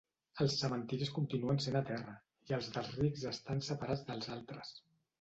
[0.45, 2.17] Els cementiris continuen sent a terra,
[2.49, 4.79] i els dels rics estan separats dels altres.